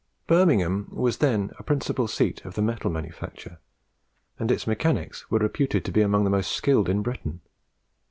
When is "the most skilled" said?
6.23-6.89